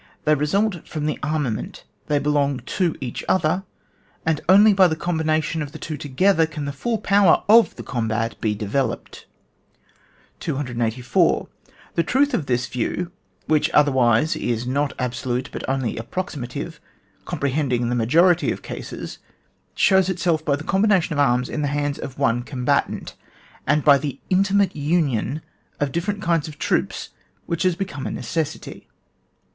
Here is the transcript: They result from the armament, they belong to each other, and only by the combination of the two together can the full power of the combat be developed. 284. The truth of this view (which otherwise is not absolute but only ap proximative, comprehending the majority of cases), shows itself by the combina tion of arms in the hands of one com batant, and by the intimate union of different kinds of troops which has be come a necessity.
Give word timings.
They 0.25 0.33
result 0.33 0.87
from 0.87 1.05
the 1.05 1.19
armament, 1.21 1.83
they 2.07 2.17
belong 2.17 2.61
to 2.61 2.95
each 2.99 3.23
other, 3.29 3.65
and 4.25 4.41
only 4.49 4.73
by 4.73 4.87
the 4.87 4.95
combination 4.95 5.61
of 5.61 5.73
the 5.73 5.77
two 5.77 5.95
together 5.95 6.47
can 6.47 6.65
the 6.65 6.71
full 6.71 6.97
power 6.97 7.43
of 7.47 7.75
the 7.75 7.83
combat 7.83 8.35
be 8.41 8.55
developed. 8.55 9.27
284. 10.39 11.47
The 11.93 12.01
truth 12.01 12.33
of 12.33 12.47
this 12.47 12.65
view 12.65 13.11
(which 13.45 13.69
otherwise 13.75 14.35
is 14.35 14.65
not 14.65 14.93
absolute 14.97 15.49
but 15.53 15.69
only 15.69 15.99
ap 15.99 16.09
proximative, 16.09 16.79
comprehending 17.25 17.89
the 17.89 17.93
majority 17.95 18.51
of 18.51 18.63
cases), 18.63 19.19
shows 19.75 20.09
itself 20.09 20.43
by 20.43 20.55
the 20.55 20.63
combina 20.63 20.99
tion 20.99 21.13
of 21.13 21.19
arms 21.19 21.47
in 21.47 21.61
the 21.61 21.67
hands 21.67 21.99
of 21.99 22.17
one 22.17 22.41
com 22.41 22.65
batant, 22.65 23.13
and 23.67 23.85
by 23.85 23.99
the 23.99 24.19
intimate 24.31 24.75
union 24.75 25.43
of 25.79 25.91
different 25.91 26.23
kinds 26.23 26.47
of 26.47 26.57
troops 26.57 27.09
which 27.45 27.61
has 27.61 27.75
be 27.75 27.85
come 27.85 28.07
a 28.07 28.09
necessity. 28.09 28.87